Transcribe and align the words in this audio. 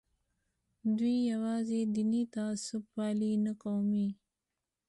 دوی 0.97 1.15
یوازې 1.31 1.79
دیني 1.93 2.23
تعصب 2.35 2.81
پالي 2.95 3.31
نه 3.45 3.53
قومي. 3.63 4.07